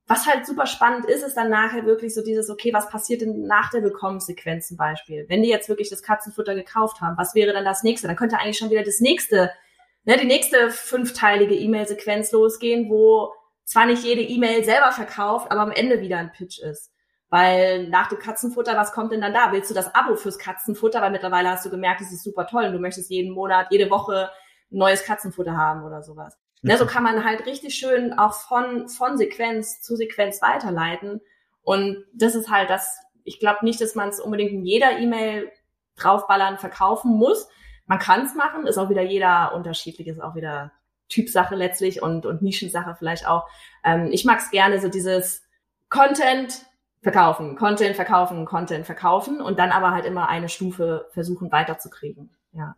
[0.08, 3.47] was halt super spannend ist, ist dann nachher wirklich so dieses, okay, was passiert denn
[3.47, 5.25] nach der Willkommenssequenz zum Beispiel?
[5.30, 8.08] Wenn die jetzt wirklich das Katzenfutter gekauft haben, was wäre dann das nächste?
[8.08, 9.51] Dann könnte eigentlich schon wieder das nächste,
[10.04, 15.71] ne, die nächste fünfteilige E-Mail-Sequenz losgehen, wo zwar nicht jede E-Mail selber verkauft, aber am
[15.71, 16.91] Ende wieder ein Pitch ist.
[17.36, 19.52] Weil nach dem Katzenfutter, was kommt denn dann da?
[19.52, 21.02] Willst du das Abo fürs Katzenfutter?
[21.02, 23.89] Weil mittlerweile hast du gemerkt, es ist super toll und du möchtest jeden Monat, jede
[23.89, 24.30] Woche
[24.71, 26.38] ein neues Katzenfutter haben oder sowas.
[26.62, 26.69] Mhm.
[26.69, 31.19] Ne, so kann man halt richtig schön auch von, von Sequenz zu Sequenz weiterleiten.
[31.62, 35.52] Und das ist halt das, ich glaube nicht, dass man es unbedingt in jeder E-Mail
[35.98, 37.50] draufballern, verkaufen muss.
[37.86, 40.71] Man kann es machen, ist auch wieder jeder unterschiedlich, ist auch wieder
[41.10, 43.45] Typsache letztlich und, und Nischensache vielleicht auch.
[43.84, 45.43] Ähm, ich mag es gerne, so dieses
[45.89, 46.65] Content
[47.06, 52.32] verkaufen, Content verkaufen, Content verkaufen und dann aber halt immer eine Stufe versuchen weiterzukriegen.
[52.52, 52.76] Ja.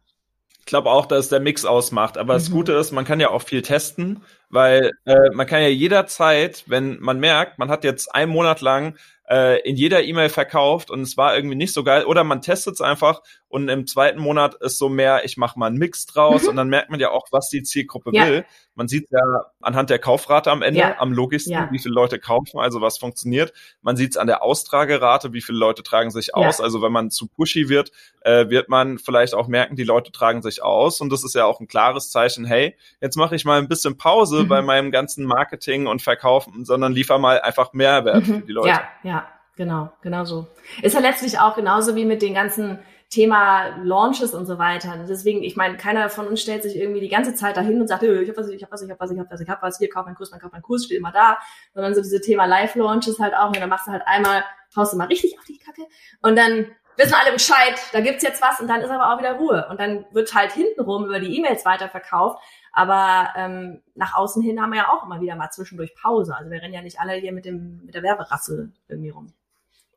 [0.60, 2.18] Ich glaube auch, dass der Mix ausmacht.
[2.18, 2.38] Aber mhm.
[2.38, 6.66] das Gute ist, man kann ja auch viel testen, weil äh, man kann ja jederzeit,
[6.68, 8.98] wenn man merkt, man hat jetzt einen Monat lang
[9.30, 12.06] äh, in jeder E-Mail verkauft und es war irgendwie nicht so geil.
[12.06, 15.68] Oder man testet es einfach und im zweiten Monat ist so mehr, ich mache mal
[15.68, 16.50] einen Mix draus mhm.
[16.50, 18.28] und dann merkt man ja auch, was die Zielgruppe ja.
[18.28, 18.46] will.
[18.76, 19.20] Man sieht ja
[19.62, 21.00] anhand der Kaufrate am Ende, ja.
[21.00, 21.68] am logischsten, ja.
[21.72, 23.54] wie viele Leute kaufen, also was funktioniert.
[23.82, 26.62] Man sieht es an der Austragerate, wie viele Leute tragen sich aus.
[26.62, 30.42] Also wenn man zu pushy wird, äh, wird man vielleicht auch merken, die Leute tragen
[30.42, 31.02] sich aus.
[31.02, 33.98] Und das ist ja auch ein klares Zeichen, hey, jetzt mache ich mal ein bisschen
[33.98, 34.48] Pause mhm.
[34.48, 38.42] bei meinem ganzen Marketing und Verkaufen, sondern liefer mal einfach Mehrwert mhm.
[38.42, 38.70] für die Leute.
[38.70, 39.17] Ja, ja
[39.58, 40.48] genau, genau so.
[40.82, 45.06] Ist ja letztlich auch genauso wie mit den ganzen Thema Launches und so weiter.
[45.08, 48.04] Deswegen, ich meine, keiner von uns stellt sich irgendwie die ganze Zeit dahin und sagt,
[48.04, 49.78] ich habe was, ich habe was, ich habe was, ich habe was, ich habe was,
[49.78, 51.38] hier kauf meinen Kurs, man kauft meinen Kurs, steht immer da.
[51.74, 53.48] Sondern so diese Thema Live-Launches halt auch.
[53.48, 54.44] Und dann machst du halt einmal,
[54.76, 55.82] haust du mal richtig auf die Kacke
[56.22, 56.68] und dann
[56.98, 59.68] wissen alle Bescheid, da gibt's jetzt was und dann ist aber auch wieder Ruhe.
[59.70, 62.40] Und dann wird halt hintenrum über die E-Mails weiterverkauft.
[62.74, 66.36] Aber ähm, nach außen hin haben wir ja auch immer wieder mal zwischendurch Pause.
[66.36, 69.34] Also wir rennen ja nicht alle hier mit dem mit der Werberassel irgendwie rum.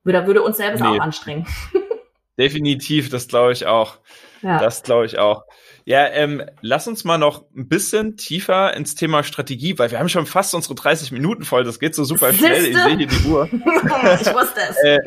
[0.04, 0.86] Würde, würde uns selbst nee.
[0.86, 1.46] auch anstrengen.
[2.38, 3.98] Definitiv, das glaube ich auch.
[4.42, 4.58] Ja.
[4.58, 5.44] Das glaube ich auch.
[5.84, 10.08] Ja, ähm, lass uns mal noch ein bisschen tiefer ins Thema Strategie, weil wir haben
[10.08, 11.64] schon fast unsere 30 Minuten voll.
[11.64, 12.66] Das geht so super schnell.
[12.66, 13.48] Ich sehe hier die Uhr.
[13.52, 14.76] ich wusste es.
[14.84, 14.98] äh,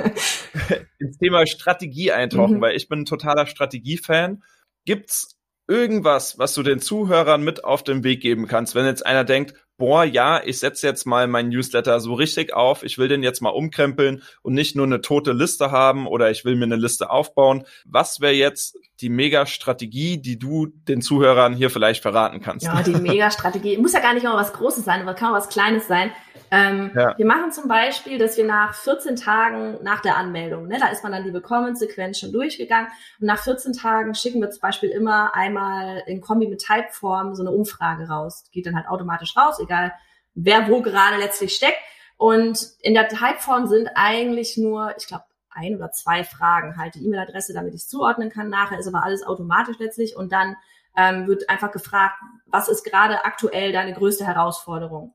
[1.00, 2.62] ins Thema Strategie eintauchen, mhm.
[2.62, 4.44] weil ich bin ein totaler Strategiefan.
[4.86, 9.24] Gibt's irgendwas, was du den Zuhörern mit auf den Weg geben kannst, wenn jetzt einer
[9.24, 13.22] denkt, boah, ja, ich setze jetzt mal mein Newsletter so richtig auf, ich will den
[13.22, 16.78] jetzt mal umkrempeln und nicht nur eine tote Liste haben oder ich will mir eine
[16.78, 17.66] Liste aufbauen.
[17.84, 22.66] Was wäre jetzt die Mega-Strategie, die du den Zuhörern hier vielleicht verraten kannst?
[22.66, 25.50] Ja, die Mega-Strategie muss ja gar nicht mal was Großes sein, aber kann auch was
[25.50, 26.12] Kleines sein.
[26.50, 27.18] Ähm, ja.
[27.18, 31.02] Wir machen zum Beispiel, dass wir nach 14 Tagen nach der Anmeldung, ne, da ist
[31.02, 35.36] man dann die Willkommensequenz schon durchgegangen und nach 14 Tagen schicken wir zum Beispiel immer
[35.36, 38.44] einmal in Kombi mit Typeform so eine Umfrage raus.
[38.52, 39.73] Geht dann halt automatisch raus, egal
[40.34, 41.80] wer wo gerade letztlich steckt.
[42.18, 47.06] Und in der Typeform sind eigentlich nur, ich glaube, ein oder zwei Fragen, halt die
[47.06, 48.50] E-Mail-Adresse, damit ich es zuordnen kann.
[48.50, 50.56] Nachher ist aber alles automatisch letztlich und dann
[50.96, 55.14] ähm, wird einfach gefragt, was ist gerade aktuell deine größte Herausforderung?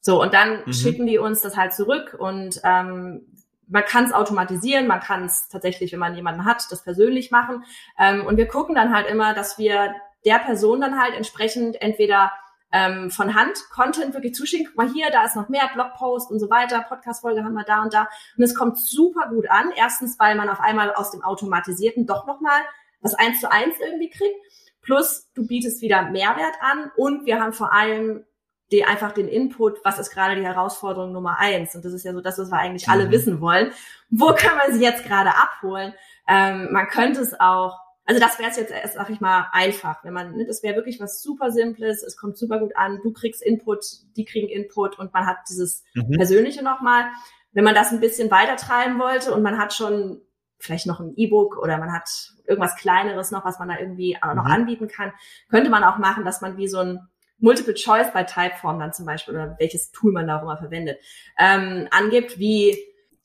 [0.00, 0.72] So, und dann mhm.
[0.72, 3.26] schicken die uns das halt zurück und ähm,
[3.68, 7.64] man kann es automatisieren, man kann es tatsächlich, wenn man jemanden hat, das persönlich machen.
[7.98, 12.32] Ähm, und wir gucken dann halt immer, dass wir der Person dann halt entsprechend entweder
[12.72, 14.66] ähm, von Hand Content wirklich zuschicken.
[14.66, 17.82] Guck mal hier, da ist noch mehr Blogpost und so weiter, Podcast-Folge haben wir da
[17.82, 18.08] und da.
[18.36, 19.72] Und es kommt super gut an.
[19.76, 22.60] Erstens, weil man auf einmal aus dem Automatisierten doch nochmal
[23.00, 24.36] was eins zu eins irgendwie kriegt.
[24.82, 28.24] Plus, du bietest wieder Mehrwert an und wir haben vor allem
[28.70, 31.74] die einfach den Input, was ist gerade die Herausforderung Nummer eins?
[31.74, 33.10] Und das ist ja so das, was wir eigentlich alle mhm.
[33.10, 33.72] wissen wollen.
[34.10, 35.94] Wo kann man sie jetzt gerade abholen?
[36.26, 40.02] Ähm, man könnte es auch, also das wäre es jetzt, sag ich mal, einfach.
[40.02, 43.12] Wenn man, ne, das wäre wirklich was super Simples, es kommt super gut an, du
[43.12, 43.84] kriegst Input,
[44.16, 46.12] die kriegen Input und man hat dieses mhm.
[46.12, 47.04] Persönliche nochmal.
[47.52, 50.22] Wenn man das ein bisschen weiter treiben wollte und man hat schon
[50.58, 52.08] vielleicht noch ein E-Book oder man hat
[52.46, 54.52] irgendwas Kleineres noch, was man da irgendwie auch noch mhm.
[54.52, 55.12] anbieten kann,
[55.50, 57.00] könnte man auch machen, dass man wie so ein
[57.40, 60.98] Multiple Choice bei Typeform dann zum Beispiel oder welches Tool man da auch immer verwendet,
[61.38, 62.74] ähm, angibt, wie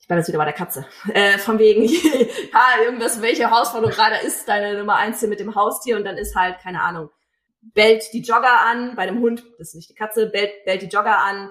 [0.04, 0.86] ich bin jetzt wieder bei der Katze.
[1.14, 1.84] Äh, von wegen,
[2.54, 6.18] ja, irgendwas, welche Herausforderung gerade ist, deine Nummer eins hier mit dem Haustier und dann
[6.18, 7.10] ist halt, keine Ahnung,
[7.62, 10.88] bellt die Jogger an, bei dem Hund, das ist nicht die Katze, bellt, bellt die
[10.88, 11.50] Jogger an,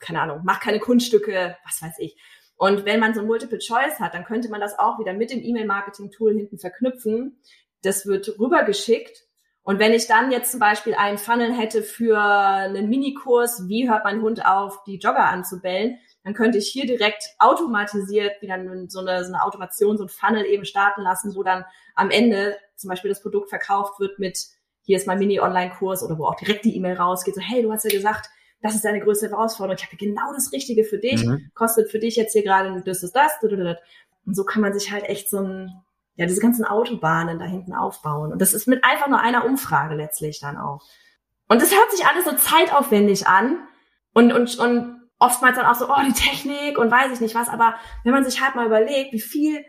[0.00, 2.20] keine Ahnung, macht keine Kunststücke, was weiß ich.
[2.56, 5.30] Und wenn man so ein Multiple Choice hat, dann könnte man das auch wieder mit
[5.30, 7.40] dem E-Mail-Marketing-Tool hinten verknüpfen.
[7.82, 9.16] Das wird rübergeschickt
[9.64, 14.04] und wenn ich dann jetzt zum Beispiel einen Funnel hätte für einen Minikurs, wie hört
[14.04, 18.58] mein Hund auf, die Jogger anzubellen, dann könnte ich hier direkt automatisiert wieder
[18.88, 22.56] so eine, so eine Automation, so ein Funnel eben starten lassen, wo dann am Ende
[22.76, 24.38] zum Beispiel das Produkt verkauft wird mit,
[24.82, 27.84] hier ist mein Mini-Online-Kurs oder wo auch direkt die E-Mail rausgeht, so, hey, du hast
[27.84, 28.28] ja gesagt,
[28.60, 31.50] das ist deine größte Herausforderung, ich habe genau das Richtige für dich, mhm.
[31.54, 33.32] kostet für dich jetzt hier gerade das ist das,
[34.24, 35.82] und so kann man sich halt echt so ein,
[36.14, 38.32] ja, diese ganzen Autobahnen da hinten aufbauen.
[38.32, 40.82] Und das ist mit einfach nur einer Umfrage letztlich dann auch.
[41.48, 43.58] Und das hört sich alles so zeitaufwendig an
[44.12, 47.48] und, und, und oftmals dann auch so, oh, die Technik und weiß ich nicht was.
[47.48, 49.64] Aber wenn man sich halt mal überlegt, wie viel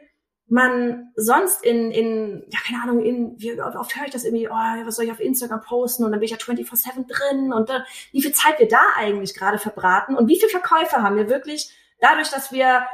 [0.47, 4.85] man sonst in, in, ja, keine Ahnung, in, wie oft höre ich das irgendwie, oh,
[4.85, 7.79] was soll ich auf Instagram posten und dann bin ich ja 24-7 drin und äh,
[8.11, 11.71] wie viel Zeit wir da eigentlich gerade verbraten und wie viel Verkäufe haben wir wirklich
[11.99, 12.85] dadurch, dass wir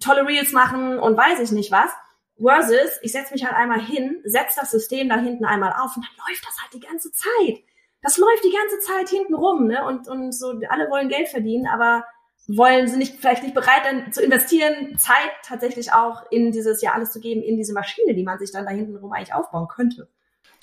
[0.00, 1.90] tolle Reels machen und weiß ich nicht was.
[2.36, 6.04] Versus, ich setze mich halt einmal hin, setze das System da hinten einmal auf und
[6.04, 7.62] dann läuft das halt die ganze Zeit.
[8.04, 9.84] Das läuft die ganze Zeit hinten rum, ne?
[9.86, 12.04] Und, und so, alle wollen Geld verdienen, aber
[12.46, 16.92] wollen sie nicht, vielleicht nicht bereit, dann zu investieren, Zeit tatsächlich auch in dieses, ja,
[16.92, 19.68] alles zu geben, in diese Maschine, die man sich dann da hinten rum eigentlich aufbauen
[19.68, 20.08] könnte.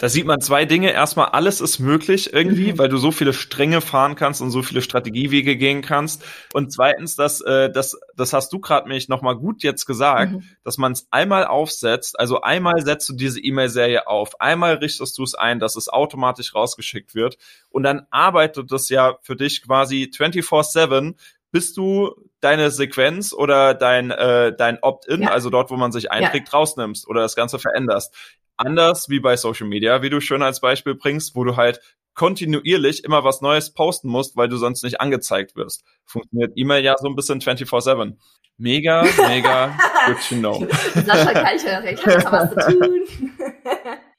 [0.01, 0.91] Da sieht man zwei Dinge.
[0.91, 2.79] Erstmal, alles ist möglich irgendwie, mhm.
[2.79, 6.25] weil du so viele Stränge fahren kannst und so viele Strategiewege gehen kannst.
[6.53, 10.43] Und zweitens, das, äh, das, das hast du gerade mich nochmal gut jetzt gesagt, mhm.
[10.63, 12.19] dass man es einmal aufsetzt.
[12.19, 16.55] Also einmal setzt du diese E-Mail-Serie auf, einmal richtest du es ein, dass es automatisch
[16.55, 17.37] rausgeschickt wird.
[17.69, 21.13] Und dann arbeitet das ja für dich quasi 24-7
[21.51, 25.31] bis du deine Sequenz oder dein, äh, dein Opt-in, ja.
[25.31, 26.57] also dort, wo man sich einträgt, ja.
[26.57, 28.15] rausnimmst oder das Ganze veränderst.
[28.65, 31.79] Anders wie bei Social Media, wie du schön als Beispiel bringst, wo du halt
[32.13, 35.83] kontinuierlich immer was Neues posten musst, weil du sonst nicht angezeigt wirst.
[36.05, 38.17] Funktioniert E-Mail ja so ein bisschen 24-7.
[38.57, 40.67] Mega, mega good to know.
[40.93, 43.31] Sascha kann ich was zu tun.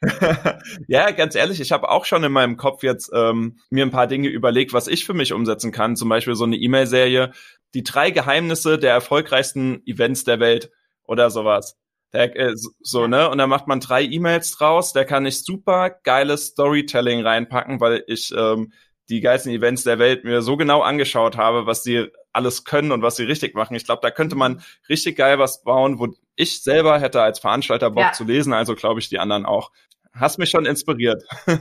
[0.88, 4.06] ja, ganz ehrlich, ich habe auch schon in meinem Kopf jetzt ähm, mir ein paar
[4.06, 5.96] Dinge überlegt, was ich für mich umsetzen kann.
[5.96, 7.32] Zum Beispiel so eine E-Mail-Serie,
[7.74, 10.70] die drei Geheimnisse der erfolgreichsten Events der Welt
[11.04, 11.78] oder sowas.
[12.12, 13.30] Der, äh, so, ne?
[13.30, 14.92] Und dann macht man drei E-Mails draus.
[14.92, 18.72] Da kann ich super geiles Storytelling reinpacken, weil ich ähm,
[19.08, 23.02] die geilsten Events der Welt mir so genau angeschaut habe, was die alles können und
[23.02, 23.74] was sie richtig machen.
[23.74, 27.90] Ich glaube, da könnte man richtig geil was bauen, wo ich selber hätte als Veranstalter
[27.90, 28.12] Bock ja.
[28.12, 29.70] zu lesen, also glaube ich die anderen auch.
[30.12, 31.22] Hast mich schon inspiriert.
[31.46, 31.60] Bin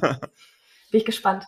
[0.91, 1.45] ich gespannt.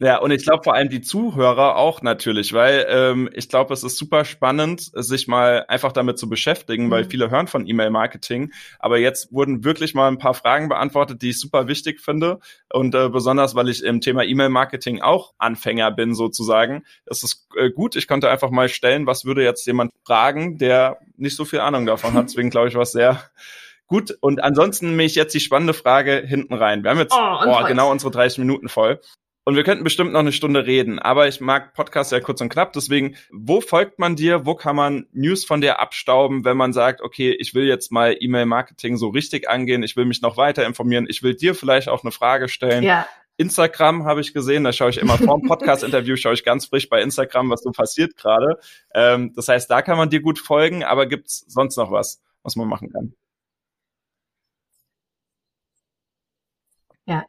[0.00, 3.84] Ja, und ich glaube vor allem die Zuhörer auch natürlich, weil ähm, ich glaube, es
[3.84, 6.90] ist super spannend, sich mal einfach damit zu beschäftigen, mhm.
[6.90, 8.52] weil viele hören von E-Mail-Marketing.
[8.80, 12.40] Aber jetzt wurden wirklich mal ein paar Fragen beantwortet, die ich super wichtig finde.
[12.72, 16.82] Und äh, besonders, weil ich im Thema E-Mail-Marketing auch Anfänger bin sozusagen.
[17.06, 20.98] Es ist äh, gut, ich konnte einfach mal stellen, was würde jetzt jemand fragen, der
[21.16, 22.24] nicht so viel Ahnung davon hat.
[22.28, 23.22] Deswegen glaube ich, was sehr
[23.86, 26.82] Gut, und ansonsten nehme ich jetzt die spannende Frage hinten rein.
[26.82, 28.98] Wir haben jetzt oh, oh, genau unsere 30 Minuten voll.
[29.46, 32.48] Und wir könnten bestimmt noch eine Stunde reden, aber ich mag Podcasts ja kurz und
[32.48, 32.72] knapp.
[32.72, 34.46] Deswegen, wo folgt man dir?
[34.46, 38.16] Wo kann man News von dir abstauben, wenn man sagt, okay, ich will jetzt mal
[38.18, 42.02] E-Mail-Marketing so richtig angehen, ich will mich noch weiter informieren, ich will dir vielleicht auch
[42.04, 42.82] eine Frage stellen.
[42.84, 43.06] Ja.
[43.36, 46.88] Instagram habe ich gesehen, da schaue ich immer vor dem Podcast-Interview, schaue ich ganz frisch
[46.88, 48.58] bei Instagram, was so passiert gerade.
[48.94, 52.56] Ähm, das heißt, da kann man dir gut folgen, aber gibt's sonst noch was, was
[52.56, 53.12] man machen kann?
[57.06, 57.24] Ja,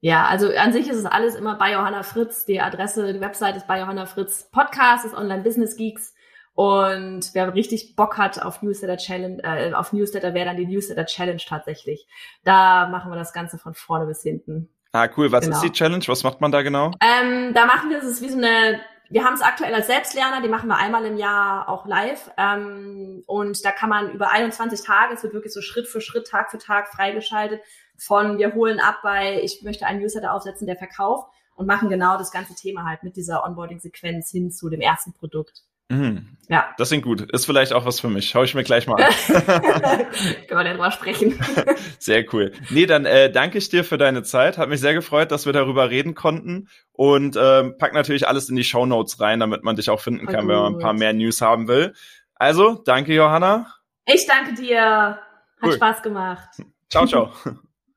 [0.00, 2.44] ja, also an sich ist es alles immer bei Johanna Fritz.
[2.44, 4.48] Die Adresse, die Website ist bei Johanna Fritz.
[4.50, 6.14] Podcast ist Online Business Geeks.
[6.54, 11.06] Und wer richtig Bock hat auf Newsletter Challenge, äh, auf Newsletter, wäre dann die Newsletter
[11.06, 12.06] Challenge tatsächlich.
[12.42, 14.68] Da machen wir das Ganze von vorne bis hinten.
[14.92, 15.30] Ah, cool.
[15.30, 15.56] Was genau.
[15.56, 16.02] ist die Challenge?
[16.06, 16.92] Was macht man da genau?
[17.00, 18.80] Ähm, da machen wir, es ist wie so eine,
[19.10, 22.30] wir haben es aktuell als Selbstlerner, die machen wir einmal im Jahr auch live.
[22.36, 26.26] Ähm, und da kann man über 21 Tage, es wird wirklich so Schritt für Schritt,
[26.26, 27.60] Tag für Tag freigeschaltet,
[27.98, 32.16] von wir holen ab bei, ich möchte einen Newsletter aufsetzen, der verkauft und machen genau
[32.16, 35.64] das ganze Thema halt mit dieser Onboarding-Sequenz hin zu dem ersten Produkt.
[35.90, 36.36] Mhm.
[36.48, 36.74] Ja.
[36.76, 37.22] Das klingt gut.
[37.32, 38.28] Ist vielleicht auch was für mich.
[38.28, 39.12] Schau ich mir gleich mal an.
[39.26, 40.06] Können
[40.48, 41.38] wir darüber sprechen.
[41.98, 42.52] sehr cool.
[42.70, 44.58] Nee, dann äh, danke ich dir für deine Zeit.
[44.58, 46.68] Hat mich sehr gefreut, dass wir darüber reden konnten.
[46.92, 50.26] Und ähm, pack natürlich alles in die Show Notes rein, damit man dich auch finden
[50.26, 51.94] kann, wenn man ein paar mehr News haben will.
[52.34, 53.66] Also, danke, Johanna.
[54.04, 54.80] Ich danke dir.
[54.80, 55.18] Hat
[55.62, 55.72] cool.
[55.72, 56.48] Spaß gemacht.
[56.90, 57.32] Ciao, ciao.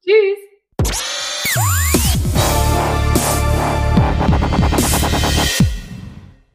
[0.04, 0.40] Tschüss.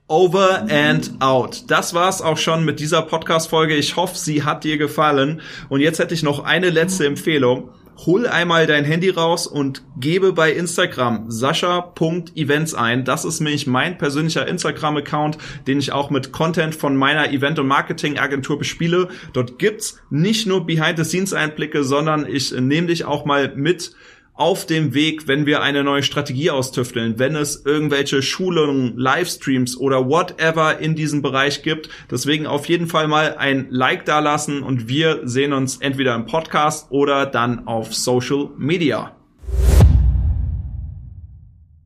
[0.09, 1.65] Over and out.
[1.69, 3.77] Das war's auch schon mit dieser Podcast-Folge.
[3.77, 5.43] Ich hoffe, sie hat dir gefallen.
[5.69, 7.71] Und jetzt hätte ich noch eine letzte Empfehlung
[8.05, 13.05] hol einmal dein Handy raus und gebe bei Instagram sascha.events ein.
[13.05, 17.69] Das ist nämlich mein persönlicher Instagram-Account, den ich auch mit Content von meiner Event- und
[17.69, 19.09] Marketing-Agentur bespiele.
[19.33, 23.93] Dort gibt's nicht nur Behind-the-Scenes-Einblicke, sondern ich nehme dich auch mal mit
[24.37, 30.09] auf dem Weg, wenn wir eine neue Strategie austüfteln, wenn es irgendwelche Schulungen, Livestreams oder
[30.09, 31.89] whatever in diesem Bereich gibt.
[32.11, 36.27] Deswegen auf jeden Fall mal ein Like da lassen und wir sehen uns entweder im
[36.27, 39.17] Podcast oder dann auf Social Media.